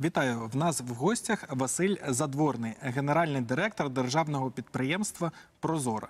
Вітаю 0.00 0.50
в 0.52 0.56
нас 0.56 0.80
в 0.80 0.94
гостях 0.94 1.44
Василь 1.50 1.96
Задворний, 2.08 2.72
генеральний 2.80 3.40
директор 3.40 3.90
державного 3.90 4.50
підприємства 4.50 5.32
Прозора. 5.60 6.08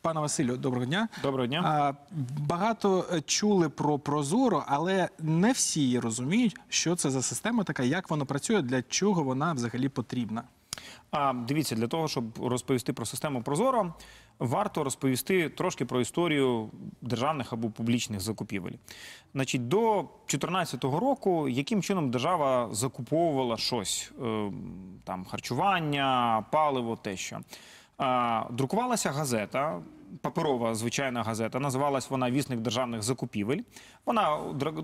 Пане 0.00 0.20
Василю, 0.20 0.56
доброго 0.56 0.86
дня. 0.86 1.08
Доброго 1.22 1.46
дня. 1.46 1.94
Багато 2.38 3.04
чули 3.26 3.68
про 3.68 3.98
Прозоро, 3.98 4.64
але 4.66 5.08
не 5.18 5.52
всі 5.52 5.98
розуміють, 5.98 6.56
що 6.68 6.96
це 6.96 7.10
за 7.10 7.22
система 7.22 7.64
така, 7.64 7.82
як 7.82 8.10
вона 8.10 8.24
працює, 8.24 8.62
для 8.62 8.82
чого 8.82 9.22
вона 9.22 9.52
взагалі 9.52 9.88
потрібна. 9.88 10.42
А 11.10 11.32
дивіться, 11.32 11.74
для 11.74 11.86
того, 11.86 12.08
щоб 12.08 12.24
розповісти 12.38 12.92
про 12.92 13.06
систему 13.06 13.42
Прозоро, 13.42 13.94
варто 14.38 14.84
розповісти 14.84 15.48
трошки 15.48 15.84
про 15.84 16.00
історію 16.00 16.70
державних 17.02 17.52
або 17.52 17.70
публічних 17.70 18.20
закупівель. 18.20 18.72
Значить, 19.34 19.68
до 19.68 19.94
2014 19.94 20.84
року, 20.84 21.48
яким 21.48 21.82
чином 21.82 22.10
держава 22.10 22.68
закуповувала 22.74 23.56
щось 23.56 24.12
е, 24.22 24.52
там 25.04 25.24
харчування, 25.24 26.44
паливо, 26.52 26.96
те 26.96 27.16
що. 27.16 27.40
Друкувалася 28.50 29.10
газета. 29.10 29.82
Паперова 30.22 30.74
звичайна 30.74 31.22
газета, 31.22 31.60
називалась 31.60 32.10
вона 32.10 32.30
Вісник 32.30 32.60
державних 32.60 33.02
закупівель. 33.02 33.60
Вона 34.06 34.38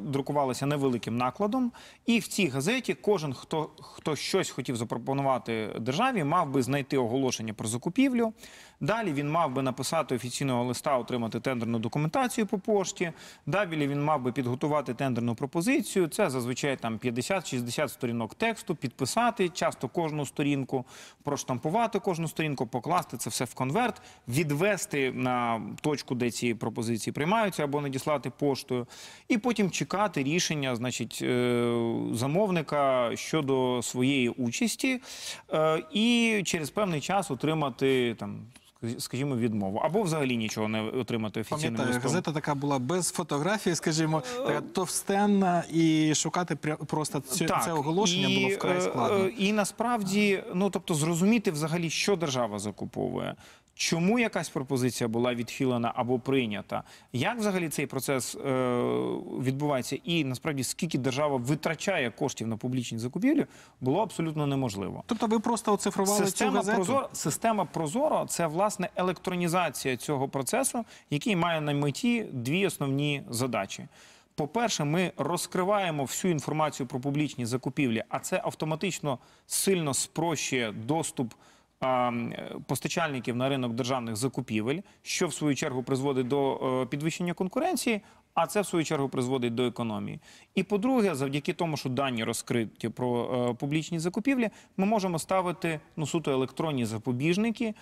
друкувалася 0.05 0.67
невеликим 0.67 1.17
накладом, 1.17 1.73
і 2.07 2.19
в 2.19 2.27
цій 2.27 2.49
газеті 2.49 2.95
кожен, 2.95 3.35
хто, 3.35 3.71
хто 3.81 4.17
щось 4.17 4.51
хотів 4.51 4.77
запропонувати 4.77 5.69
державі, 5.81 6.25
мав 6.25 6.51
би 6.51 6.63
знайти 6.63 6.99
оголошення 6.99 7.55
про 7.55 7.69
закупівлю. 7.69 8.33
Далі 8.81 9.13
він 9.13 9.31
мав 9.31 9.53
би 9.53 9.63
написати 9.63 10.15
офіційного 10.15 10.65
листа, 10.65 10.99
отримати 10.99 11.41
тендерну 11.41 11.79
документацію 11.79 12.47
по 12.47 12.59
пошті. 12.59 13.13
Далі 13.47 13.87
він 13.87 14.05
мав 14.05 14.23
би 14.23 14.33
підготувати 14.33 14.95
тендерну 14.95 15.35
пропозицію. 15.35 16.09
Це 16.09 16.31
зазвичай 16.31 16.77
там 16.77 16.99
50-60 16.99 17.89
сторінок 17.89 18.35
тексту, 18.35 18.75
підписати 18.75 19.49
часто 19.49 19.89
кожну 19.89 20.27
сторінку, 20.27 20.85
проштампувати 21.23 21.99
кожну 21.99 22.29
сторінку, 22.29 22.67
покласти 22.67 23.17
це 23.17 23.31
все 23.31 23.45
в 23.45 23.55
конверт, 23.55 24.03
відвести 24.29 25.12
на 25.15 25.63
точку, 25.81 26.15
де 26.15 26.31
ці 26.31 26.55
пропозиції 26.55 27.15
приймаються, 27.15 27.65
або 27.65 27.81
надіслати 27.81 28.31
поштою, 28.31 28.87
і 29.29 29.39
потім 29.39 29.71
чекати 29.71 30.23
рішення, 30.23 30.77
значить, 30.77 31.19
е, 31.23 31.75
замовника 32.13 33.11
щодо 33.17 33.83
своєї 33.83 34.29
участі, 34.29 35.01
е, 35.53 35.83
і 35.93 36.43
через 36.45 36.71
певний 36.71 37.01
час 37.01 37.31
отримати 37.31 38.15
там. 38.19 38.41
Скажімо, 38.99 39.37
відмову 39.37 39.79
або 39.79 40.03
взагалі 40.03 40.37
нічого 40.37 40.69
не 40.69 40.83
отримати 40.83 41.41
офіційним 41.41 41.77
Пам'ятаю, 41.77 42.01
газета 42.03 42.33
така 42.33 42.55
була 42.55 42.79
без 42.79 43.11
фотографії, 43.11 43.77
скажімо, 43.77 44.23
така 44.47 44.61
товстенна, 44.61 45.65
і 45.73 46.15
шукати 46.15 46.57
просто 46.87 47.21
це, 47.21 47.47
це 47.65 47.73
оголошення 47.73 48.29
і, 48.29 48.37
було 48.37 48.49
вкрай 48.55 48.77
е, 48.77 48.81
складно. 48.81 49.29
І 49.29 49.53
насправді, 49.53 50.45
ну 50.55 50.71
тобто, 50.71 50.95
зрозуміти 50.95 51.51
взагалі, 51.51 51.91
що 51.91 52.17
держава 52.17 52.59
закуповує. 52.59 53.35
Чому 53.75 54.19
якась 54.19 54.49
пропозиція 54.49 55.09
була 55.09 55.35
відхилена 55.35 55.93
або 55.95 56.19
прийнята? 56.19 56.83
Як 57.13 57.39
взагалі 57.39 57.69
цей 57.69 57.87
процес 57.87 58.35
е, 58.35 58.39
відбувається? 59.41 59.99
І 60.05 60.25
насправді 60.25 60.65
скільки 60.65 60.99
держава 60.99 61.37
витрачає 61.37 62.11
коштів 62.11 62.47
на 62.49 62.57
публічні 62.57 62.99
закупівлі, 62.99 63.47
було 63.81 64.03
абсолютно 64.03 64.47
неможливо. 64.47 65.03
Тобто 65.07 65.27
ви 65.27 65.41
просто 65.41 65.73
оцифрували 65.73 66.19
цю 66.19 66.25
Система 66.25 66.53
газету? 66.57 66.77
Прозоро, 66.77 67.09
система 67.13 67.65
Прозоро 67.65 68.27
це 68.29 68.47
власне 68.47 68.89
електронізація 68.97 69.97
цього 69.97 70.29
процесу, 70.29 70.85
який 71.11 71.37
має 71.37 71.61
на 71.61 71.75
меті 71.75 72.27
дві 72.33 72.67
основні 72.67 73.23
задачі. 73.31 73.89
По-перше, 74.35 74.85
ми 74.85 75.13
розкриваємо 75.17 76.05
всю 76.05 76.33
інформацію 76.33 76.87
про 76.87 77.01
публічні 77.01 77.47
закупівлі, 77.47 78.05
а 78.09 78.19
це 78.19 78.41
автоматично 78.45 79.19
сильно 79.47 79.95
спрощує 79.95 80.73
доступ 80.73 81.35
постачальників 82.67 83.37
на 83.37 83.49
ринок 83.49 83.73
державних 83.73 84.17
закупівель, 84.17 84.81
що 85.03 85.27
в 85.27 85.35
свою 85.35 85.55
чергу 85.55 85.83
призводить 85.83 86.29
до 86.29 86.55
е, 86.83 86.87
підвищення 86.87 87.35
конкуренції. 87.35 88.01
А 88.35 88.47
це 88.47 88.61
в 88.61 88.67
свою 88.67 88.85
чергу 88.85 89.09
призводить 89.09 89.55
до 89.55 89.67
економії. 89.67 90.21
І 90.55 90.63
по-друге, 90.63 91.15
завдяки 91.15 91.53
тому, 91.53 91.77
що 91.77 91.89
дані 91.89 92.25
розкриті 92.25 92.89
про 92.95 93.25
е, 93.51 93.55
публічні 93.55 93.99
закупівлі, 93.99 94.51
ми 94.77 94.87
можемо 94.87 95.19
ставити 95.19 95.81
ну 95.97 96.07
суто 96.07 96.31
електронні 96.31 96.85
запобіжники, 96.85 97.75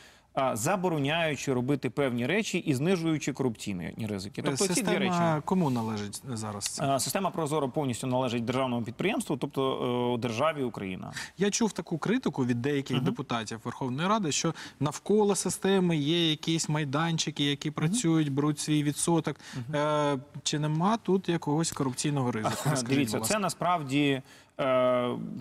забороняючи 0.53 1.53
робити 1.53 1.91
певні 1.91 2.27
речі 2.27 2.59
і 2.59 2.75
знижуючи 2.75 3.33
корупційні 3.33 4.07
ризики. 4.09 4.43
Тобто 4.43 4.69
ці 4.69 4.83
дві 4.83 4.97
речі. 4.99 5.43
Кому 5.45 5.71
належить 5.71 6.23
зараз? 6.29 6.65
це? 6.65 7.01
Система 7.01 7.31
Прозоро 7.31 7.69
повністю 7.69 8.07
належить 8.07 8.45
державному 8.45 8.83
підприємству, 8.83 9.37
тобто 9.37 10.15
е, 10.15 10.19
державі 10.19 10.63
Україна. 10.63 11.13
Я 11.39 11.51
чув 11.51 11.73
таку 11.73 11.99
критику 11.99 12.45
від 12.47 12.63
деяких 12.63 13.01
депутатів 13.01 13.61
Верховної 13.65 14.09
Ради, 14.09 14.33
що 14.33 14.55
навколо 14.81 15.35
системи 15.35 15.97
є 15.97 16.31
якісь 16.31 16.69
майданчики, 16.69 17.45
які 17.45 17.71
працюють, 17.71 18.33
беруть 18.33 18.59
свій 18.59 18.83
відсоток. 18.83 19.37
Е, 19.75 20.19
чи 20.43 20.59
нема 20.59 20.97
тут 20.97 21.29
якогось 21.29 21.73
корупційного 21.73 22.33
ризику? 22.33 22.71
Дивіться, 22.89 23.21
це 23.21 23.39
насправді 23.39 24.23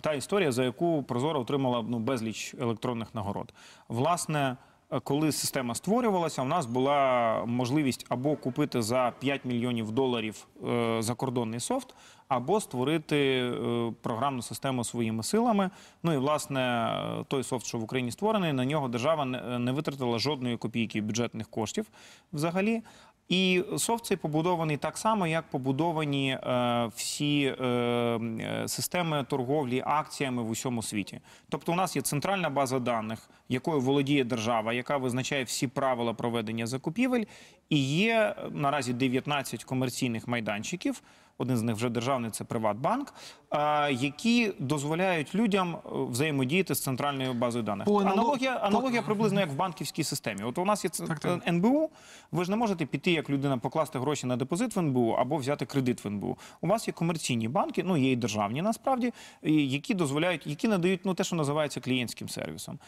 та 0.01 0.13
історія, 0.17 0.51
за 0.51 0.63
яку 0.63 1.03
Прозоро 1.03 1.39
отримала 1.39 1.85
ну, 1.87 1.99
безліч 1.99 2.55
електронних 2.59 3.15
нагород. 3.15 3.53
Власне, 3.89 4.57
е, 4.91 4.99
коли 4.99 5.31
система 5.31 5.75
створювалася, 5.75 6.41
у 6.41 6.45
нас 6.45 6.65
була 6.65 7.43
можливість 7.45 8.05
або 8.09 8.35
купити 8.35 8.81
за 8.81 9.13
5 9.19 9.45
мільйонів 9.45 9.91
доларів 9.91 10.47
е, 10.67 11.01
закордонний 11.01 11.59
софт, 11.59 11.95
або 12.29 12.59
створити 12.59 13.17
е, 13.17 13.93
програмну 14.01 14.41
систему 14.41 14.83
своїми 14.83 15.23
силами. 15.23 15.69
Ну 16.03 16.13
і 16.13 16.17
власне 16.17 16.61
е, 16.61 17.23
той 17.27 17.43
софт, 17.43 17.65
що 17.65 17.77
в 17.77 17.83
Україні 17.83 18.11
створений, 18.11 18.53
на 18.53 18.65
нього 18.65 18.87
держава 18.87 19.25
не 19.59 19.71
витратила 19.71 20.19
жодної 20.19 20.57
копійки 20.57 21.01
бюджетних 21.01 21.47
коштів 21.47 21.85
взагалі. 22.33 22.81
І 23.29 23.63
софт 23.77 24.05
цей 24.05 24.17
побудований 24.17 24.77
так 24.77 24.97
само, 24.97 25.27
як 25.27 25.43
побудовані 25.49 26.31
е, 26.31 26.89
всі 26.95 27.55
е, 27.61 27.65
е, 27.65 28.63
системи 28.67 29.23
торговлі 29.29 29.83
акціями 29.85 30.43
в 30.43 30.49
усьому 30.49 30.83
світі. 30.83 31.19
Тобто, 31.49 31.71
у 31.71 31.75
нас 31.75 31.95
є 31.95 32.01
центральна 32.01 32.49
база 32.49 32.79
даних, 32.79 33.29
якою 33.49 33.79
володіє 33.81 34.23
держава, 34.23 34.73
яка 34.73 34.97
визначає 34.97 35.43
всі 35.43 35.67
правила 35.67 36.13
проведення 36.13 36.67
закупівель, 36.67 37.23
і 37.69 37.77
є 37.77 38.35
е, 38.37 38.49
наразі 38.51 38.93
19 38.93 39.63
комерційних 39.63 40.27
майданчиків. 40.27 41.01
Один 41.41 41.57
з 41.57 41.61
них 41.61 41.75
вже 41.75 41.89
державний 41.89 42.31
це 42.31 42.43
Приватбанк, 42.43 43.13
е, 43.51 43.91
які 43.93 44.53
дозволяють 44.59 45.35
людям 45.35 45.77
взаємодіяти 45.91 46.75
з 46.75 46.83
центральною 46.83 47.33
базою 47.33 47.63
даних. 47.63 47.85
По 47.85 47.93
анало- 48.01 48.11
Аналогія, 48.11 48.55
аналогія 48.55 49.01
приблизно 49.01 49.39
як 49.39 49.49
в 49.49 49.55
банківській 49.55 50.03
системі. 50.03 50.43
От 50.43 50.57
у 50.57 50.65
нас 50.65 50.83
є 50.83 50.89
Так, 51.07 51.19
так. 51.19 51.47
НБУ. 51.47 51.89
Ви 52.31 52.43
ж 52.45 52.51
не 52.51 52.57
можете 52.57 52.85
піти 52.85 53.11
як 53.19 53.29
людина 53.29 53.57
покласти 53.57 53.99
гроші 53.99 54.27
на 54.27 54.35
депозит 54.35 54.75
в 54.75 54.79
НБУ 54.79 55.09
або 55.11 55.37
взяти 55.37 55.65
кредит 55.65 56.05
в 56.05 56.07
НБУ. 56.07 56.37
У 56.61 56.67
вас 56.67 56.87
є 56.87 56.93
комерційні 56.93 57.47
банки, 57.47 57.83
ну 57.83 57.97
є 57.97 58.11
і 58.11 58.15
державні 58.15 58.61
насправді, 58.61 59.13
які 59.43 59.93
дозволяють, 59.93 60.47
які 60.47 60.67
надають 60.67 61.01
ну 61.03 61.13
те, 61.13 61.23
що 61.23 61.35
називається 61.35 61.79
клієнтським 61.79 62.29
сервісом. 62.29 62.79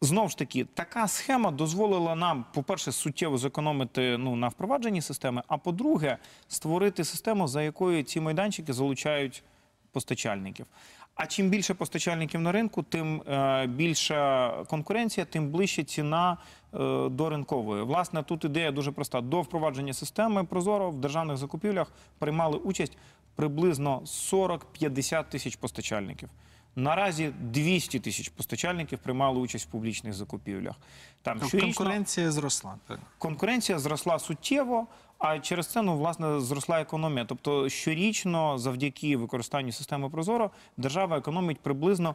Знову 0.00 0.28
ж 0.28 0.38
таки, 0.38 0.64
така 0.64 1.08
схема 1.08 1.50
дозволила 1.50 2.14
нам, 2.14 2.44
по-перше, 2.54 2.92
суттєво 2.92 3.38
зекономити 3.38 4.18
ну, 4.18 4.36
на 4.36 4.48
впровадженні 4.48 5.02
системи, 5.02 5.42
а 5.48 5.58
по-друге, 5.58 6.18
створити 6.48 7.04
систему, 7.04 7.48
за 7.48 7.62
якою 7.62 8.02
ці 8.02 8.20
майданчики 8.20 8.72
залучають 8.72 9.42
постачальників. 9.92 10.66
А 11.14 11.26
чим 11.26 11.48
більше 11.48 11.74
постачальників 11.74 12.40
на 12.40 12.52
ринку, 12.52 12.82
тим 12.82 13.22
е, 13.22 13.66
більша 13.66 14.52
конкуренція, 14.68 15.26
тим 15.26 15.50
ближче 15.50 15.84
ціна 15.84 16.32
е, 16.32 16.78
до 17.08 17.30
ринкової. 17.30 17.82
Власне, 17.82 18.22
тут 18.22 18.44
ідея 18.44 18.72
дуже 18.72 18.92
проста. 18.92 19.20
До 19.20 19.40
впровадження 19.40 19.92
системи 19.92 20.44
Прозоро 20.44 20.90
в 20.90 20.96
державних 20.96 21.36
закупівлях 21.36 21.92
приймали 22.18 22.56
участь 22.56 22.98
приблизно 23.34 24.00
40-50 24.04 25.24
тисяч 25.30 25.56
постачальників. 25.56 26.28
Наразі 26.76 27.32
200 27.40 28.00
тисяч 28.00 28.28
постачальників 28.28 28.98
приймали 28.98 29.40
участь 29.40 29.68
в 29.68 29.70
публічних 29.70 30.12
закупівлях. 30.12 30.74
Там 31.22 31.34
Тобто 31.38 31.48
щорічно 31.48 31.74
конкуренція 31.74 32.30
зросла. 32.30 32.74
Так. 32.86 32.98
конкуренція 33.18 33.78
зросла 33.78 34.18
суттєво, 34.18 34.86
а 35.18 35.38
через 35.38 35.66
це 35.66 35.82
ну, 35.82 35.96
власне 35.96 36.40
зросла 36.40 36.80
економія. 36.80 37.24
Тобто 37.24 37.68
щорічно, 37.68 38.58
завдяки 38.58 39.16
використанню 39.16 39.72
системи 39.72 40.10
Прозоро, 40.10 40.50
держава 40.76 41.18
економить 41.18 41.60
приблизно 41.60 42.14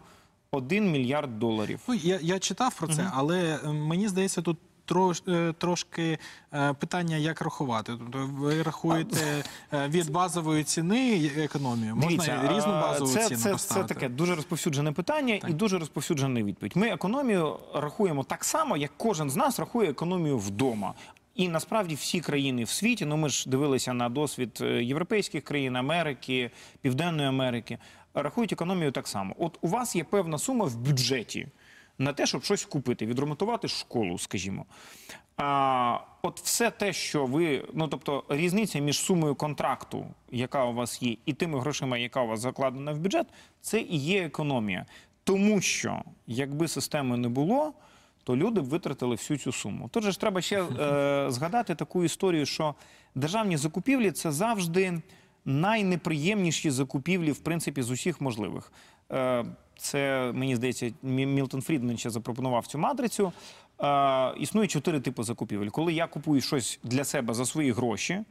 1 0.51 0.91
мільярд 0.91 1.39
доларів. 1.39 1.79
Ну, 1.87 1.93
я, 1.93 2.19
я 2.21 2.39
читав 2.39 2.75
про 2.75 2.87
це, 2.87 3.11
але 3.13 3.59
е, 3.63 3.67
мені 3.67 4.07
здається, 4.07 4.41
тут 4.41 4.57
трош, 4.89 5.23
е, 5.27 5.53
трошки 5.57 6.17
е, 6.53 6.73
питання, 6.73 7.17
як 7.17 7.41
рахувати. 7.41 7.93
Тобто 7.99 8.29
ви 8.33 8.63
рахуєте 8.63 9.43
е, 9.73 9.87
від 9.87 10.11
базової 10.11 10.63
ціни 10.63 11.31
економію. 11.37 11.95
Можна 11.95 12.09
Дивіться, 12.09 12.41
різну 12.43 12.71
базову 12.71 13.11
це, 13.11 13.27
ціну 13.27 13.39
це, 13.39 13.55
це 13.55 13.83
таке 13.83 14.09
дуже 14.09 14.35
розповсюджене 14.35 14.91
питання 14.91 15.39
і 15.47 15.53
дуже 15.53 15.79
розповсюджена 15.79 16.43
відповідь. 16.43 16.71
Ми 16.75 16.87
економію 16.87 17.59
рахуємо 17.73 18.23
так 18.23 18.43
само, 18.43 18.77
як 18.77 18.91
кожен 18.97 19.29
з 19.29 19.35
нас 19.35 19.59
рахує 19.59 19.89
економію 19.89 20.37
вдома. 20.37 20.93
І 21.35 21.47
насправді 21.47 21.95
всі 21.95 22.21
країни 22.21 22.63
в 22.63 22.69
світі, 22.69 23.05
ну 23.05 23.17
ми 23.17 23.29
ж 23.29 23.49
дивилися 23.49 23.93
на 23.93 24.09
досвід 24.09 24.61
європейських 24.81 25.43
країн, 25.43 25.75
Америки, 25.75 26.51
Південної 26.81 27.27
Америки. 27.27 27.77
рахують 28.13 28.53
економію 28.53 28.91
так 28.91 29.07
само. 29.07 29.35
От 29.39 29.57
у 29.61 29.67
вас 29.67 29.95
є 29.95 30.03
певна 30.03 30.37
сума 30.37 30.65
в 30.65 30.75
бюджеті 30.75 31.47
на 31.99 32.13
те, 32.13 32.25
щоб 32.25 32.43
щось 32.43 32.65
купити, 32.65 33.05
відремонтувати 33.05 33.67
школу, 33.67 34.17
скажімо. 34.17 34.65
А, 35.37 35.99
от 36.21 36.41
все 36.41 36.71
те, 36.71 36.93
що 36.93 37.25
ви, 37.25 37.65
ну 37.73 37.87
тобто 37.87 38.23
різниця 38.29 38.79
між 38.79 38.99
сумою 38.99 39.35
контракту, 39.35 40.05
яка 40.31 40.65
у 40.65 40.73
вас 40.73 41.01
є, 41.01 41.17
і 41.25 41.33
тими 41.33 41.59
грошима, 41.59 41.97
яка 41.97 42.21
у 42.21 42.27
вас 42.27 42.39
закладена 42.39 42.91
в 42.91 42.99
бюджет, 42.99 43.27
це 43.61 43.81
і 43.81 43.97
є 43.97 44.25
економія. 44.25 44.85
Тому 45.23 45.61
що 45.61 46.01
якби 46.27 46.67
системи 46.67 47.17
не 47.17 47.29
було, 47.29 47.73
то 48.23 48.37
люди 48.37 48.61
б 48.61 48.63
витратили 48.63 49.15
всю 49.15 49.37
цю 49.37 49.51
суму. 49.51 49.89
Тут 49.93 50.03
же 50.03 50.11
ж 50.11 50.19
треба 50.19 50.41
ще 50.41 50.63
е, 50.63 51.25
згадати 51.31 51.75
таку 51.75 52.03
історію, 52.03 52.45
що 52.45 52.75
державні 53.15 53.57
закупівлі 53.57 54.11
це 54.11 54.31
завжди 54.31 55.01
найнеприємніші 55.45 56.71
закупівлі, 56.71 57.31
в 57.31 57.39
принципі, 57.39 57.81
з 57.81 57.91
усіх 57.91 58.21
можливих. 58.21 58.71
Е, 59.11 59.45
це 59.79 60.31
мені 60.35 60.55
здається, 60.55 60.91
Мілтон 61.03 61.61
Фрідман 61.61 61.97
ще 61.97 62.09
запропонував 62.09 62.67
цю 62.67 62.77
матрицю. 62.77 63.33
Е, 63.81 64.33
існує 64.37 64.67
чотири 64.67 64.99
типи 64.99 65.23
закупівель. 65.23 65.67
Коли 65.67 65.93
я 65.93 66.07
купую 66.07 66.41
щось 66.41 66.79
для 66.83 67.03
себе 67.03 67.33
за 67.33 67.45
свої 67.45 67.71
гроші, 67.71 68.23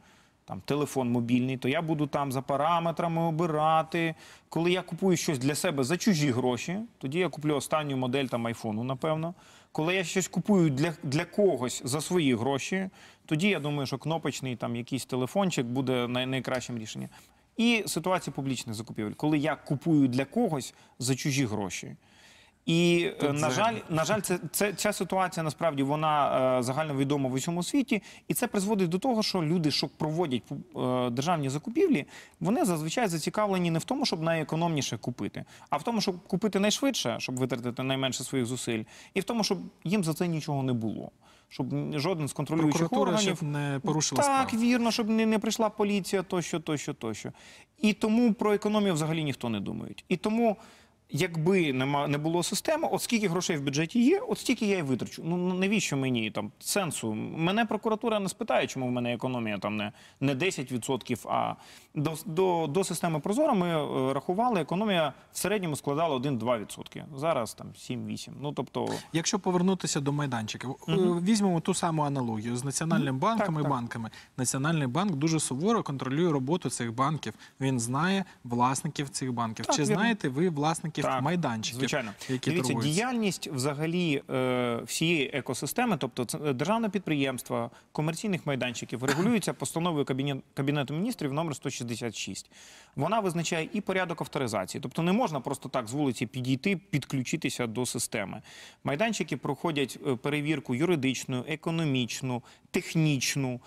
там 0.45 0.61
телефон 0.65 1.11
мобільний, 1.11 1.57
то 1.57 1.69
я 1.69 1.81
буду 1.81 2.07
там 2.07 2.31
за 2.31 2.41
параметрами 2.41 3.21
обирати. 3.21 4.15
Коли 4.49 4.71
я 4.71 4.81
купую 4.81 5.17
щось 5.17 5.39
для 5.39 5.55
себе 5.55 5.83
за 5.83 5.97
чужі 5.97 6.31
гроші, 6.31 6.79
тоді 6.97 7.19
я 7.19 7.29
куплю 7.29 7.55
останню 7.55 7.97
модель 7.97 8.25
там 8.25 8.47
айфону, 8.47 8.83
напевно. 8.83 9.33
Коли 9.71 9.95
я 9.95 10.03
щось 10.03 10.27
купую 10.27 10.69
для, 10.69 10.93
для 11.03 11.25
когось 11.25 11.81
за 11.85 12.01
свої 12.01 12.35
гроші, 12.35 12.89
тоді 13.25 13.47
я 13.47 13.59
думаю, 13.59 13.85
що 13.85 13.97
кнопочний 13.97 14.55
там 14.55 14.75
якийсь 14.75 15.05
телефончик 15.05 15.65
буде 15.65 16.07
най, 16.07 16.25
найкращим 16.25 16.77
рішенням. 16.77 17.09
І 17.59 17.83
ситуація 17.87 18.33
публічних 18.33 18.75
закупівель, 18.75 19.11
коли 19.11 19.37
я 19.37 19.55
купую 19.55 20.07
для 20.07 20.25
когось 20.25 20.73
за 20.99 21.15
чужі 21.15 21.45
гроші. 21.45 21.95
І 22.69 23.11
е, 23.21 23.27
Тут 23.27 23.41
на 23.41 23.49
жаль, 23.49 23.75
на 23.89 24.05
жаль, 24.05 24.21
це, 24.21 24.39
це 24.51 24.73
ця 24.73 24.93
ситуація 24.93 25.43
насправді 25.43 25.83
вона 25.83 26.57
е, 26.59 26.63
загальновідома 26.63 27.29
в 27.29 27.33
усьому 27.33 27.63
світі, 27.63 28.01
і 28.27 28.33
це 28.33 28.47
призводить 28.47 28.89
до 28.89 28.99
того, 28.99 29.23
що 29.23 29.43
люди, 29.43 29.71
що 29.71 29.87
проводять 29.87 30.43
е, 30.51 31.09
державні 31.09 31.49
закупівлі, 31.49 32.05
вони 32.39 32.65
зазвичай 32.65 33.07
зацікавлені 33.07 33.71
не 33.71 33.79
в 33.79 33.83
тому, 33.83 34.05
щоб 34.05 34.21
найекономніше 34.21 34.97
купити, 34.97 35.45
а 35.69 35.77
в 35.77 35.83
тому, 35.83 36.01
щоб 36.01 36.27
купити 36.27 36.59
найшвидше, 36.59 37.15
щоб 37.19 37.39
витратити 37.39 37.83
найменше 37.83 38.23
своїх 38.23 38.45
зусиль, 38.45 38.83
і 39.13 39.19
в 39.19 39.23
тому, 39.23 39.43
щоб 39.43 39.57
їм 39.83 40.03
за 40.03 40.13
це 40.13 40.27
нічого 40.27 40.63
не 40.63 40.73
було. 40.73 41.11
Щоб 41.51 41.99
жоден 41.99 42.27
з 42.27 42.33
контролюючих 42.33 42.93
органів 42.93 43.43
не 43.43 43.79
порушила 43.83 44.21
так, 44.21 44.49
справу. 44.49 44.65
вірно, 44.65 44.91
щоб 44.91 45.09
не, 45.09 45.25
не 45.25 45.39
прийшла 45.39 45.69
поліція, 45.69 46.23
тощо, 46.23 46.59
тощо, 46.59 46.93
тощо. 46.93 47.31
І 47.81 47.93
тому 47.93 48.33
про 48.33 48.53
економію 48.53 48.93
взагалі 48.93 49.23
ніхто 49.23 49.49
не 49.49 49.59
думає. 49.59 49.95
І 50.09 50.17
тому, 50.17 50.57
якби 51.09 51.73
нема, 51.73 52.07
не 52.07 52.17
було 52.17 52.43
системи, 52.43 52.87
от 52.91 53.01
скільки 53.01 53.27
грошей 53.27 53.57
в 53.57 53.61
бюджеті 53.61 54.03
є, 54.03 54.19
от 54.19 54.39
стільки 54.39 54.65
я 54.65 54.77
і 54.77 54.81
витрачу. 54.81 55.21
Ну 55.25 55.37
ну, 55.37 55.53
навіщо 55.53 55.97
мені 55.97 56.31
там 56.31 56.51
сенсу? 56.59 57.13
Мене 57.13 57.65
прокуратура 57.65 58.19
не 58.19 58.29
спитає, 58.29 58.67
чому 58.67 58.87
в 58.87 58.91
мене 58.91 59.13
економія 59.13 59.57
там 59.57 59.77
не, 59.77 59.91
не 60.19 60.35
10%, 60.35 61.27
а 61.29 61.55
до, 61.95 62.13
до, 62.25 62.67
до 62.67 62.83
системи 62.83 63.19
Прозоро 63.19 63.55
ми 63.55 63.67
е, 63.67 64.13
рахували, 64.13 64.61
економія 64.61 65.13
в 65.31 65.37
середньому 65.37 65.75
складала 65.75 66.17
1-2%. 66.17 67.03
Зараз 67.15 67.53
там 67.53 67.67
7-8%. 67.67 68.29
Ну 68.41 68.51
тобто. 68.51 68.89
Якщо 69.13 69.39
повернутися 69.39 69.99
до 69.99 70.11
майданчиків, 70.11 70.75
е, 70.89 70.93
візьмемо 71.23 71.59
ту 71.59 71.73
саму 71.73 72.03
аналогію 72.03 72.57
з 72.57 72.63
національним 72.63 73.19
банком 73.19 73.55
так, 73.55 73.59
і 73.59 73.61
так. 73.61 73.71
банками. 73.71 74.09
Національний 74.37 74.87
банк 74.87 75.15
дуже 75.15 75.39
суворо 75.39 75.83
контролює 75.83 76.31
роботу 76.31 76.69
цих 76.69 76.93
банків. 76.93 77.33
Він 77.61 77.79
знає 77.79 78.25
власників 78.43 79.09
цих 79.09 79.33
банків. 79.33 79.65
Так, 79.65 79.75
Чи 79.75 79.81
вірно. 79.81 79.95
знаєте 79.95 80.29
ви 80.29 80.49
власників 80.49 80.98
Так, 81.03 81.21
майданчиків, 81.21 81.79
Звичайно, 81.79 82.11
які 82.29 82.49
дивіться, 82.49 82.73
торгуються? 82.73 82.93
діяльність 82.93 83.47
взагалі 83.47 84.21
е, 84.29 84.79
всієї 84.85 85.29
екосистеми, 85.33 85.97
тобто 85.97 86.39
е, 86.45 86.53
державне 86.53 86.89
підприємство, 86.89 87.71
комерційних 87.91 88.45
майданчиків, 88.45 89.03
регулюється 89.03 89.53
постановою 89.53 90.05
Кабінет, 90.05 90.37
Кабінету 90.53 90.93
міністрів 90.93 91.33
номер 91.33 91.55
166. 91.55 92.51
Вона 92.95 93.19
визначає 93.19 93.69
і 93.73 93.81
порядок 93.81 94.21
авторизації, 94.21 94.81
тобто 94.81 95.01
не 95.01 95.11
можна 95.11 95.39
просто 95.39 95.69
так 95.69 95.87
з 95.87 95.93
вулиці 95.93 96.25
підійти, 96.25 96.77
підключитися 96.77 97.67
до 97.67 97.85
системи. 97.85 98.41
Майданчики 98.83 99.37
проходять 99.37 99.99
е, 100.07 100.15
перевірку 100.15 100.75
юридичну, 100.75 101.45
економічну, 101.47 102.43
технічну. 102.71 103.59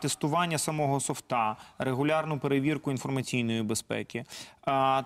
Тестування 0.00 0.58
самого 0.58 1.00
софта, 1.00 1.56
регулярну 1.78 2.38
перевірку 2.38 2.90
інформаційної 2.90 3.62
безпеки, 3.62 4.24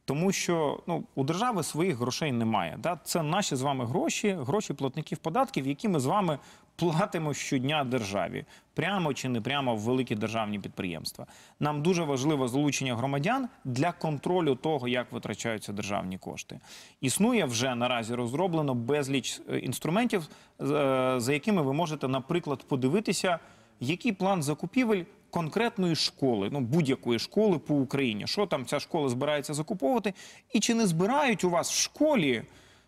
Тому 0.05 0.33
що 0.33 0.81
ну, 0.87 1.05
у 1.15 1.25
держави 1.25 1.63
своїх 1.63 1.97
грошей 1.97 2.33
немає. 2.33 2.79
Да? 2.79 2.99
Це 3.05 3.23
наші 3.23 3.57
з 3.57 3.63
вами 3.63 3.85
гроші, 3.87 4.37
гроші 4.41 4.73
платників 4.73 5.19
податків, 5.19 5.67
які 5.67 5.89
ми 5.89 6.01
з 6.01 6.07
вами 6.07 6.39
платимо 6.77 7.35
щодня 7.35 7.85
державі, 7.85 8.45
прямо 8.75 9.15
чи 9.15 9.29
не 9.29 9.41
прямо 9.41 9.75
в 9.75 9.79
великі 9.79 10.15
державні 10.15 10.59
підприємства. 10.59 11.27
Нам 11.61 11.83
дуже 11.83 12.05
важливо 12.05 12.49
залучення 12.49 12.97
громадян 12.97 13.49
для 13.65 13.93
контролю 13.93 14.55
того, 14.55 14.89
як 14.89 15.13
витрачаються 15.13 15.73
державні 15.73 16.19
кошти. 16.19 16.61
Існує 17.01 17.45
вже 17.45 17.75
наразі 17.75 18.15
розроблено 18.15 18.75
безліч 18.75 19.41
е, 19.51 19.59
інструментів, 19.59 20.23
е, 20.23 20.25
за 21.19 21.33
якими 21.33 21.63
ви 21.63 21.73
можете, 21.73 22.09
наприклад, 22.09 22.65
подивитися, 22.69 23.39
який 23.81 24.13
план 24.13 24.43
закупівель 24.43 25.05
конкретної 25.39 25.95
школи, 25.97 26.49
ну 26.53 26.61
будь-якої 26.61 27.19
школи 27.19 27.59
по 27.59 27.75
Україні. 27.75 28.27
Що 28.27 28.47
там 28.47 28.67
ця 28.67 28.81
школа 28.81 29.09
збирається 29.09 29.55
закуповувати, 29.55 30.15
і 30.53 30.61
чи 30.61 30.75
не 30.75 30.87
збирають 30.87 31.45
у 31.45 31.51
вас 31.51 31.71
в 31.73 31.77
школі 31.77 32.43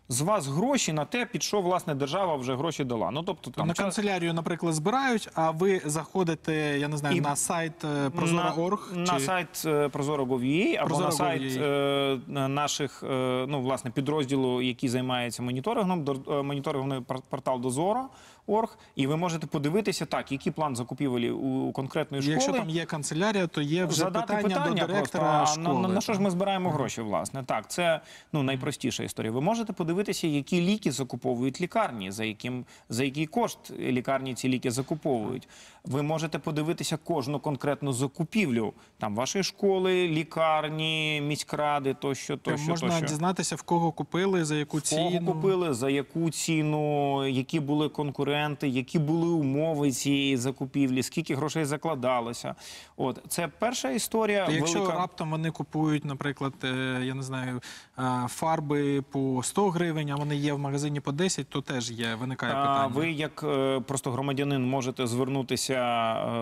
з 0.09 0.21
вас 0.21 0.47
гроші 0.47 0.93
на 0.93 1.05
те, 1.05 1.25
під 1.25 1.43
що 1.43 1.61
власне 1.61 1.95
держава 1.95 2.35
вже 2.35 2.55
гроші 2.55 2.83
дала? 2.83 3.11
Ну 3.11 3.23
тобто 3.23 3.51
там 3.51 3.67
на 3.67 3.73
час- 3.73 3.83
канцелярію, 3.83 4.33
наприклад, 4.33 4.73
збирають, 4.73 5.29
а 5.33 5.51
ви 5.51 5.81
заходите, 5.85 6.77
я 6.79 6.87
не 6.87 6.97
знаю, 6.97 7.17
І 7.17 7.21
на 7.21 7.35
сайт 7.35 7.83
е, 7.83 8.09
Прозоро.орг? 8.09 8.91
на, 8.95 9.13
на 9.13 9.19
сайт 9.19 9.63
е, 9.65 9.89
Прозоро.gov.ua 9.89 10.75
або 10.75 10.99
на 10.99 11.11
сайт 11.11 11.57
е, 11.57 12.19
наших 12.47 13.03
е, 13.03 13.45
ну 13.49 13.61
власне 13.61 13.91
підрозділу, 13.91 14.61
який 14.61 14.89
займається 14.89 15.43
моніторингом, 15.43 16.03
до- 16.03 16.39
е, 16.39 16.43
моніторинговий 16.43 17.01
портал 17.29 17.59
Дозоро. 17.61 18.09
Орг, 18.47 18.77
і 18.95 19.07
ви 19.07 19.17
можете 19.17 19.47
подивитися 19.47 20.05
так, 20.05 20.31
який 20.31 20.51
план 20.51 20.75
закупівель 20.75 21.29
у 21.29 21.71
конкретної 21.71 22.23
школи. 22.23 22.33
Якщо 22.33 22.53
там 22.53 22.69
є 22.69 22.85
канцелярія, 22.85 23.47
то 23.47 23.61
є 23.61 23.85
вже 23.85 23.97
задати 23.97 24.33
питання, 24.33 24.55
питання, 24.55 24.81
до 24.81 24.87
директора 24.87 25.37
просто, 25.37 25.61
а 25.61 25.63
школи. 25.63 25.81
на, 25.81 25.87
на, 25.87 25.93
на 25.93 26.01
що 26.01 26.13
ж 26.13 26.21
ми 26.21 26.31
збираємо 26.31 26.69
гроші, 26.71 27.01
власне? 27.01 27.43
Так, 27.43 27.69
це 27.71 28.01
ну, 28.33 28.43
найпростіша 28.43 29.03
історія. 29.03 29.31
Ви 29.31 29.41
можете 29.41 29.73
подивитися, 29.73 30.27
які 30.27 30.61
ліки 30.61 30.91
закуповують 30.91 31.61
лікарні, 31.61 32.11
за, 32.11 32.25
яким, 32.25 32.65
за 32.89 33.03
який 33.03 33.25
кошт 33.25 33.71
лікарні 33.79 34.33
ці 34.33 34.49
ліки 34.49 34.71
закуповують. 34.71 35.47
Ви 35.85 36.03
можете 36.03 36.39
подивитися 36.39 36.97
кожну 36.97 37.39
конкретну 37.39 37.93
закупівлю 37.93 38.73
там 38.97 39.15
вашої 39.15 39.43
школи, 39.43 40.07
лікарні, 40.07 41.21
міськради, 41.21 41.93
тощо, 41.93 42.37
тощо, 42.37 42.69
Можна 42.69 42.89
тощо. 42.89 43.05
дізнатися, 43.05 43.55
в 43.55 43.61
кого 43.61 43.91
купили, 43.91 44.45
за 44.45 44.55
яку 44.55 44.71
Кого 44.71 44.81
ціну. 44.81 45.25
купили, 45.33 45.73
за 45.73 45.89
яку 45.89 46.29
ціну, 46.29 47.27
які 47.27 47.59
були 47.59 47.89
конкуренти, 47.89 48.36
які 48.61 48.99
були 48.99 49.27
умови 49.27 49.91
цієї 49.91 50.37
закупівлі, 50.37 51.03
скільки 51.03 51.35
грошей 51.35 51.65
закладалося. 51.65 52.55
От 52.97 53.19
це 53.27 53.47
перша 53.59 53.89
історія. 53.89 54.45
То 54.45 54.51
Якщо 54.51 54.79
велика... 54.79 54.97
раптом 54.97 55.31
вони 55.31 55.51
купують, 55.51 56.05
наприклад, 56.05 56.53
е, 56.63 56.99
я 57.03 57.13
не 57.13 57.23
знаю, 57.23 57.61
е, 57.99 58.27
фарби 58.27 59.01
по 59.01 59.43
100 59.43 59.69
гривень, 59.69 60.09
а 60.09 60.15
вони 60.15 60.35
є 60.35 60.53
в 60.53 60.59
магазині 60.59 60.99
по 60.99 61.11
10, 61.11 61.49
то 61.49 61.61
теж 61.61 61.91
є, 61.91 62.15
виникає 62.15 62.53
питання. 62.53 62.83
А. 62.83 62.87
Ви, 62.87 63.11
як 63.11 63.43
е, 63.43 63.79
просто 63.79 64.11
громадянин, 64.11 64.69
можете 64.69 65.07
звернутися 65.07 65.77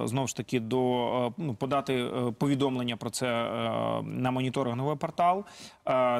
знову 0.05 0.27
ж 0.27 0.35
таки 0.35 0.59
до 0.59 1.33
ну, 1.37 1.55
подати 1.55 2.11
повідомлення 2.37 2.97
про 2.97 3.09
це 3.09 3.25
на 4.03 4.31
моніторинговий 4.31 4.97
портал. 4.97 5.45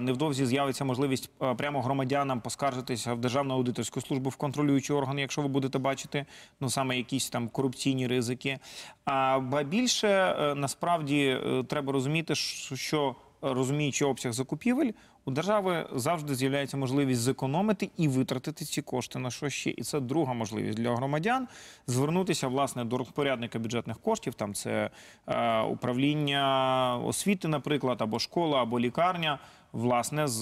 Невдовзі 0.01 0.45
з'явиться 0.45 0.85
можливість 0.85 1.29
прямо 1.57 1.81
громадянам 1.81 2.41
поскаржитися 2.41 3.13
в 3.13 3.21
Державну 3.21 3.53
аудиторську 3.53 4.01
службу 4.01 4.29
в 4.29 4.35
контролюючий 4.35 4.95
орган, 4.95 5.19
якщо 5.19 5.41
ви 5.41 5.47
будете 5.47 5.64
бачити 5.73 6.25
ну 6.59 6.69
саме 6.69 6.97
якісь 6.97 7.29
там 7.29 7.47
корупційні 7.49 8.07
ризики. 8.07 8.59
А 9.05 9.39
ба 9.39 9.63
більше 9.63 10.07
е, 10.07 10.55
насправді 10.55 11.39
е, 11.45 11.63
треба 11.67 11.93
розуміти, 11.93 12.35
що- 12.35 12.75
що 12.75 13.15
розуміючи 13.41 14.05
обсяг 14.05 14.31
закупівель, 14.33 14.91
у 15.25 15.31
держави 15.31 15.87
завжди 15.95 16.35
з'являється 16.35 16.77
можливість 16.77 17.21
зекономити 17.21 17.89
і 17.97 18.07
витратити 18.07 18.65
ці 18.65 18.81
кошти 18.81 19.19
на 19.19 19.31
що 19.31 19.49
ще. 19.49 19.69
І 19.69 19.81
це 19.83 19.99
друга 19.99 20.33
можливість 20.33 20.77
для 20.77 20.95
громадян 20.95 21.47
звернутися 21.87 22.47
власне 22.47 22.85
до 22.85 22.97
розпорядника 22.97 23.59
бюджетних 23.59 23.99
коштів. 23.99 24.33
Там 24.33 24.53
це 24.53 24.89
е, 25.27 25.61
управління 25.61 27.01
освіти, 27.05 27.47
наприклад, 27.47 28.01
або 28.01 28.19
школа, 28.19 28.61
або 28.61 28.79
лікарня. 28.79 29.39
Власне, 29.75 30.27
з 30.27 30.41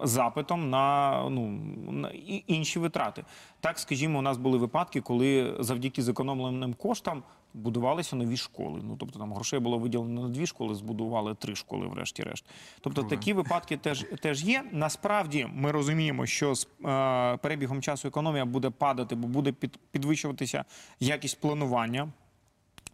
запитом 0.00 0.70
на, 0.70 1.22
ну, 1.30 1.48
на 1.92 2.10
інші 2.46 2.78
витрати. 2.78 3.24
Так, 3.60 3.78
скажімо, 3.78 4.18
у 4.18 4.22
нас 4.22 4.36
були 4.36 4.58
випадки, 4.58 5.00
коли 5.00 5.56
завдяки 5.60 6.02
зекономленим 6.02 6.74
коштам 6.74 7.22
будувалися 7.54 8.16
нові 8.16 8.36
школи. 8.36 8.80
Ну 8.84 8.96
тобто 8.98 9.18
там 9.18 9.32
грошей 9.32 9.58
було 9.58 9.78
виділено 9.78 10.22
на 10.22 10.28
дві 10.28 10.46
школи, 10.46 10.74
збудували 10.74 11.34
три 11.34 11.54
школи, 11.54 11.86
врешті-решт. 11.86 12.44
Тобто 12.80 13.02
такі 13.02 13.32
випадки 13.32 13.76
теж, 13.76 14.06
теж 14.22 14.44
є. 14.44 14.64
Насправді 14.72 15.46
ми 15.54 15.72
розуміємо, 15.72 16.26
що 16.26 16.54
з 16.54 16.68
е, 16.84 17.36
перебігом 17.36 17.82
часу 17.82 18.08
економія 18.08 18.44
буде 18.44 18.70
падати, 18.70 19.14
бо 19.14 19.28
буде 19.28 19.52
під, 19.52 19.78
підвищуватися 19.90 20.64
якість 21.00 21.40
планування. 21.40 22.08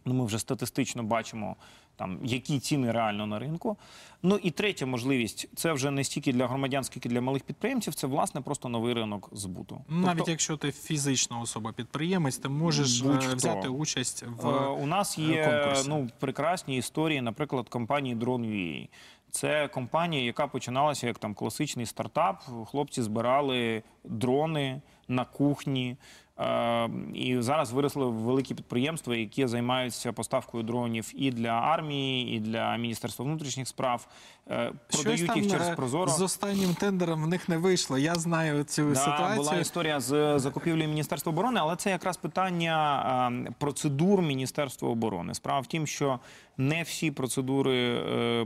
Ну, 0.05 0.13
ми 0.13 0.25
вже 0.25 0.39
статистично 0.39 1.03
бачимо, 1.03 1.55
там, 1.95 2.19
які 2.23 2.59
ціни 2.59 2.91
реально 2.91 3.27
на 3.27 3.39
ринку. 3.39 3.77
Ну 4.23 4.39
і 4.43 4.51
третя 4.51 4.85
можливість 4.85 5.47
це 5.55 5.73
вже 5.73 5.91
не 5.91 6.03
стільки 6.03 6.33
для 6.33 6.47
громадян, 6.47 6.83
скільки 6.83 7.09
для 7.09 7.21
малих 7.21 7.43
підприємців, 7.43 7.95
це 7.95 8.07
власне 8.07 8.41
просто 8.41 8.69
новий 8.69 8.93
ринок 8.93 9.29
збуту. 9.31 9.81
Навіть 9.89 10.17
Тобто, 10.17 10.31
якщо 10.31 10.57
ти 10.57 10.71
фізична 10.71 11.39
особа 11.39 11.71
підприємець, 11.71 12.37
ти 12.37 12.49
можеш 12.49 13.01
е, 13.01 13.35
взяти 13.35 13.67
участь 13.67 14.23
в 14.27 14.47
Е, 14.47 14.67
У 14.67 14.85
нас 14.85 15.17
е, 15.17 15.21
є 15.21 15.45
конкурсі. 15.47 15.89
ну, 15.89 16.09
прекрасні 16.19 16.77
історії, 16.77 17.21
наприклад, 17.21 17.69
компанії 17.69 18.15
Drone.ua. 18.15 18.87
Це 19.31 19.67
компанія, 19.67 20.23
яка 20.23 20.47
починалася 20.47 21.07
як 21.07 21.17
там 21.17 21.33
класичний 21.33 21.85
стартап. 21.85 22.43
Хлопці 22.71 23.01
збирали 23.01 23.83
дрони 24.03 24.81
на 25.07 25.25
кухні. 25.25 25.97
Е, 26.39 26.89
і 27.13 27.41
зараз 27.41 27.71
виросли 27.71 28.05
великі 28.05 28.55
підприємства, 28.55 29.15
які 29.15 29.47
займаються 29.47 30.13
поставкою 30.13 30.63
дронів 30.63 31.11
і 31.15 31.31
для 31.31 31.49
армії, 31.49 32.35
і 32.35 32.39
для 32.39 32.75
Міністерства 32.77 33.25
внутрішніх 33.25 33.67
справ. 33.67 34.07
Е, 34.49 34.71
Щось 34.89 35.01
продають 35.01 35.27
там 35.27 35.37
їх 35.37 35.51
через 35.51 35.67
е, 35.67 35.75
Прозоро. 35.75 36.11
з 36.11 36.21
останнім 36.21 36.73
тендером 36.73 37.23
в 37.23 37.27
них 37.27 37.49
не 37.49 37.57
вийшло. 37.57 37.97
Я 37.97 38.15
знаю 38.15 38.63
цю 38.63 38.89
Да, 38.89 38.95
ситуацію. 38.95 39.35
була 39.37 39.55
історія 39.55 39.99
з 39.99 40.39
закупівлею 40.39 40.89
Міністерства 40.89 41.31
оборони, 41.31 41.59
але 41.63 41.75
це 41.75 41.89
якраз 41.89 42.17
питання 42.17 43.31
процедур 43.57 44.21
Міністерства 44.21 44.89
оборони. 44.89 45.33
Справа 45.33 45.59
в 45.59 45.67
тім, 45.67 45.87
що 45.87 46.19
не 46.57 46.83
всі 46.83 47.11
процедури 47.11 47.77
е, 47.77 48.45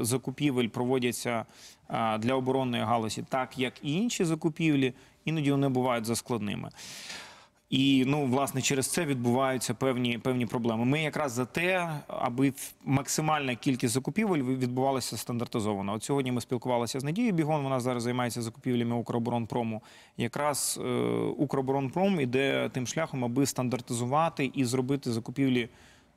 закупівель 0.00 0.68
проводяться 0.68 1.46
для 2.18 2.34
оборонної 2.34 2.82
галузі, 2.82 3.24
так 3.28 3.58
як 3.58 3.72
і 3.82 3.94
інші 3.94 4.24
закупівлі, 4.24 4.94
іноді 5.24 5.50
вони 5.50 5.68
бувають 5.68 6.04
заскладними. 6.04 6.70
І 7.72 8.04
ну, 8.06 8.26
власне, 8.26 8.62
через 8.62 8.86
це 8.86 9.04
відбуваються 9.04 9.74
певні, 9.74 10.18
певні 10.18 10.46
проблеми. 10.46 10.84
Ми 10.84 11.02
якраз 11.02 11.32
за 11.32 11.44
те, 11.44 11.90
аби 12.08 12.52
максимальна 12.84 13.54
кількість 13.54 13.94
закупівель 13.94 14.42
відбувалася 14.42 15.16
стандартизовано. 15.16 15.92
От 15.92 16.04
сьогодні 16.04 16.32
ми 16.32 16.40
спілкувалися 16.40 17.00
з 17.00 17.04
Надією 17.04 17.32
Бігон. 17.32 17.62
Вона 17.62 17.80
зараз 17.80 18.02
займається 18.02 18.42
закупівлями 18.42 18.96
Укроборонпрому. 18.96 19.82
Якраз 20.16 20.80
е, 20.84 20.88
Укроборонпром 21.36 22.20
іде 22.20 22.70
тим 22.72 22.86
шляхом, 22.86 23.24
аби 23.24 23.46
стандартизувати 23.46 24.50
і 24.54 24.64
зробити 24.64 25.12
закупівлі 25.12 25.68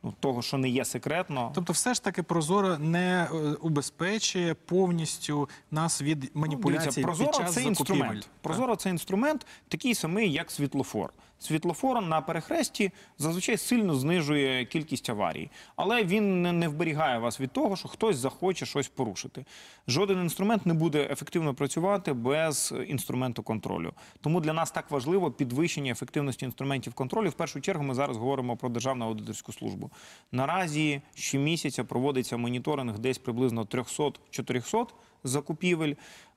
ну, 0.05 0.13
того, 0.19 0.41
що 0.41 0.57
не 0.57 0.69
є 0.69 0.85
секретно. 0.85 1.51
Тобто, 1.55 1.73
все 1.73 1.93
ж 1.93 2.03
таки 2.03 2.23
Прозоро 2.23 2.77
не 2.77 3.23
е, 3.23 3.37
убезпечує 3.61 4.53
повністю 4.53 5.49
нас 5.71 6.01
від 6.01 6.31
маніпуляцій 6.33 6.79
Дивіться, 6.79 7.01
під 7.01 7.05
Прозоро 7.05 7.31
час 7.31 7.53
це 7.53 7.61
закупівель. 7.61 7.69
інструмент. 7.69 8.29
Прозоро 8.41 8.75
це 8.75 8.89
інструмент, 8.89 9.45
такий 9.67 9.95
самий, 9.95 10.31
як 10.31 10.51
світлофор. 10.51 11.13
Світлофор 11.39 12.01
на 12.01 12.21
перехресті 12.21 12.91
зазвичай 13.17 13.57
сильно 13.57 13.95
знижує 13.95 14.65
кількість 14.65 15.09
аварій, 15.09 15.49
але 15.75 16.03
він 16.03 16.59
не 16.59 16.67
вберігає 16.67 17.19
вас 17.19 17.39
від 17.39 17.51
того, 17.51 17.75
що 17.75 17.87
хтось 17.87 18.17
захоче 18.17 18.65
щось 18.65 18.87
порушити. 18.87 19.45
Жоден 19.87 20.21
інструмент 20.21 20.65
не 20.65 20.73
буде 20.73 21.07
ефективно 21.11 21.53
працювати 21.53 22.13
без 22.13 22.73
інструменту 22.87 23.43
контролю. 23.43 23.93
Тому 24.21 24.41
для 24.41 24.53
нас 24.53 24.71
так 24.71 24.91
важливо 24.91 25.31
підвищення 25.31 25.91
ефективності 25.91 26.45
інструментів 26.45 26.93
контролю. 26.93 27.29
В 27.29 27.33
першу 27.33 27.61
чергу 27.61 27.83
ми 27.83 27.93
зараз 27.93 28.17
говоримо 28.17 28.57
про 28.57 28.69
державну 28.69 29.05
аудиторську 29.05 29.53
службу. 29.53 29.91
Наразі 30.31 31.01
щомісяця 31.15 31.83
проводиться 31.83 32.37
моніторинг 32.37 32.99
десь 32.99 33.17
приблизно 33.17 33.63
300-400 33.63 34.87
закупівель. 35.23 35.93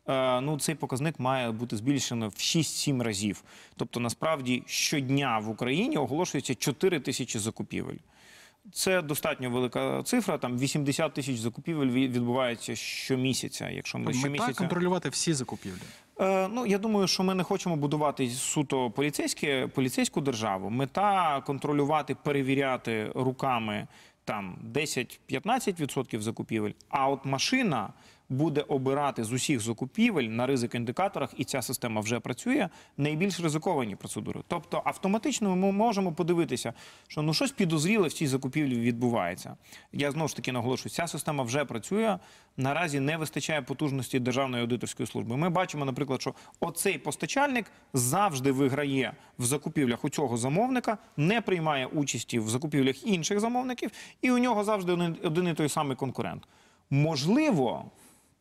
Е, 0.08 0.40
Ну, 0.40 0.58
цей 0.58 0.74
показник 0.74 1.20
має 1.20 1.50
бути 1.50 1.76
збільшено 1.76 2.28
в 2.28 2.32
6-7 2.32 3.02
разів. 3.02 3.42
Тобто, 3.76 4.00
насправді 4.00 4.62
щодня 4.66 5.38
в 5.38 5.48
Україні 5.48 5.96
оголошується 5.96 6.54
4 6.54 7.00
тисячі 7.00 7.38
закупівель. 7.38 7.96
Це 8.72 9.02
достатньо 9.02 9.50
велика 9.50 10.02
цифра. 10.02 10.38
Там 10.38 10.58
80 10.58 11.14
тисяч 11.14 11.36
закупівель 11.36 11.86
відбувається 11.86 12.76
щомісяця. 12.76 13.70
Якщо 13.70 13.98
ми 13.98 14.04
Мета 14.04 14.18
щомісяця 14.18 14.52
контролювати 14.54 15.08
всі 15.08 15.32
закупівлі. 15.34 15.82
Е, 16.20 16.48
Ну, 16.48 16.66
я 16.66 16.78
думаю, 16.78 17.06
що 17.06 17.22
ми 17.22 17.34
не 17.34 17.42
хочемо 17.42 17.76
будувати 17.76 18.28
суто 18.30 18.90
поліцейське, 18.90 19.66
поліцейську 19.66 20.20
державу. 20.20 20.70
Мета 20.70 21.42
контролювати, 21.46 22.14
перевіряти 22.14 23.12
руками 23.14 23.86
там 24.24 24.56
10-15% 24.74 26.20
закупівель, 26.20 26.72
а 26.88 27.08
от 27.08 27.24
машина 27.24 27.92
буде 28.28 28.64
обирати 28.68 29.24
з 29.24 29.32
усіх 29.32 29.60
закупівель 29.60 30.24
на 30.24 30.46
ризик 30.46 30.74
індикаторах, 30.74 31.30
і 31.36 31.44
ця 31.44 31.62
система 31.62 32.00
вже 32.00 32.20
працює, 32.20 32.68
найбільш 32.96 33.40
ризиковані 33.40 33.96
процедури. 33.96 34.40
Тобто 34.48 34.82
автоматично 34.84 35.56
ми 35.56 35.72
можемо 35.72 36.12
подивитися, 36.12 36.72
що 37.08 37.22
ну 37.22 37.34
щось 37.34 37.52
підозріле 37.52 38.08
в 38.08 38.12
цій 38.12 38.26
закупівлі 38.26 38.80
відбувається. 38.80 39.56
Я 39.92 40.10
знову 40.10 40.28
ж 40.28 40.36
таки 40.36 40.52
наголошую, 40.52 40.92
ця 40.92 41.06
система 41.06 41.44
вже 41.44 41.64
працює. 41.64 42.18
Наразі 42.56 43.00
не 43.00 43.16
вистачає 43.16 43.62
потужності 43.62 44.18
Державної 44.18 44.62
аудиторської 44.62 45.06
служби. 45.06 45.36
Ми 45.36 45.48
бачимо, 45.50 45.84
наприклад, 45.84 46.20
що 46.20 46.34
оцей 46.60 46.98
постачальник 46.98 47.66
завжди 47.92 48.52
виграє 48.52 49.12
в 49.38 49.44
закупівлях 49.44 50.04
у 50.04 50.08
цього 50.08 50.36
замовника, 50.36 50.98
не 51.16 51.40
приймає 51.40 51.86
участі 51.86 52.38
в 52.38 52.48
закупівлях 52.48 53.06
інших 53.06 53.40
замовників, 53.40 53.90
і 54.22 54.30
у 54.30 54.38
нього 54.38 54.64
завжди 54.64 54.92
один, 55.22 55.48
і 55.48 55.54
той 55.54 55.68
самий 55.68 55.96
конкурент. 55.96 56.42
Можливо, 56.90 57.90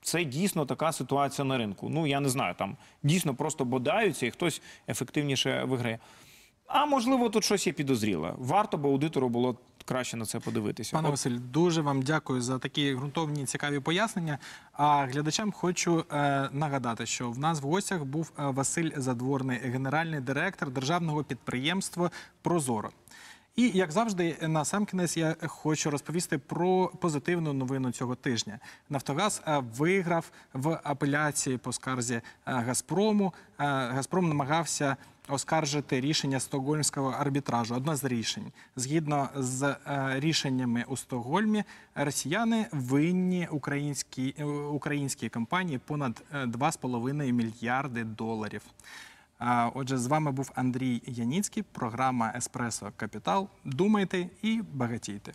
це 0.02 0.26
дійсно 0.26 0.66
така 0.66 0.92
ситуація 0.92 1.46
на 1.46 1.58
ринку. 1.58 1.90
Ну 1.90 2.08
я 2.08 2.20
не 2.20 2.30
знаю, 2.30 2.56
там 2.58 2.78
дійсно 3.04 3.36
просто 3.36 3.66
бодаються 3.66 4.26
і 4.26 4.32
хтось 4.32 4.62
ефективніше 4.88 5.64
виграє. 5.64 6.00
А 6.68 6.86
можливо, 6.86 7.30
тут 7.30 7.44
щось 7.44 7.68
є 7.68 7.74
підозріле. 7.74 8.34
Варто 8.38 8.78
б 8.78 8.86
аудитору 8.86 9.30
було 9.30 9.58
краще 9.86 10.18
на 10.18 10.26
це 10.26 10.40
подивитися. 10.40 10.96
Пане 10.96 11.10
Василь, 11.10 11.40
дуже 11.52 11.82
вам 11.82 12.02
дякую 12.02 12.42
за 12.42 12.60
такі 12.60 12.96
ґрунтовні 12.96 13.46
цікаві 13.46 13.80
пояснення. 13.80 14.38
А 14.74 15.06
глядачам 15.06 15.52
хочу 15.52 16.06
е, 16.12 16.50
нагадати, 16.52 17.06
що 17.06 17.32
в 17.32 17.40
нас 17.40 17.62
в 17.62 17.64
гостях 17.64 18.04
був 18.06 18.32
е, 18.40 18.46
Василь 18.46 18.92
Задворний, 18.96 19.58
генеральний 19.58 20.20
директор 20.20 20.70
державного 20.70 21.24
підприємства 21.24 22.12
Прозоро. 22.42 22.90
І 23.58 23.70
як 23.70 23.92
завжди, 23.92 24.38
на 24.42 24.66
сам 24.66 24.86
кінець 24.86 25.18
я 25.18 25.36
хочу 25.48 25.92
розповісти 25.92 26.38
про 26.38 26.92
позитивну 27.02 27.54
новину 27.54 27.92
цього 27.92 28.16
тижня. 28.16 28.60
Нафтогаз 28.90 29.42
е, 29.48 29.64
виграв 29.78 30.32
в 30.54 30.80
апеляції 30.84 31.58
по 31.58 31.74
скарзі 31.74 32.14
е, 32.14 32.22
Газпрому. 32.46 33.34
Е, 33.60 33.64
Газпром 33.66 34.28
намагався 34.28 34.98
оскаржити 35.28 36.02
рішення 36.02 36.40
стокгольмського 36.40 37.10
арбітражу. 37.10 37.76
Одне 37.76 37.96
з 37.96 38.04
рішень. 38.04 38.52
Згідно 38.76 39.30
з 39.36 39.76
рішеннями 40.16 40.86
у 40.88 40.98
Стокгольмі, 40.98 41.64
росіяни 41.96 42.66
винні 42.72 43.48
українській 43.52 44.36
е, 44.40 44.44
українській 44.46 45.30
компанії 45.30 45.78
понад 45.78 46.24
е, 46.34 46.46
2,5 46.46 47.32
мільярди 47.32 48.04
доларів. 48.04 48.62
Отже, 49.74 49.98
з 49.98 50.08
вами 50.08 50.32
був 50.32 50.52
Андрій 50.56 51.02
Яніцький, 51.06 51.64
програма 51.64 52.34
Еспресо 52.36 52.92
Капітал. 52.96 53.48
Думайте 53.66 54.30
і 54.42 54.62
багатійте. 54.74 55.34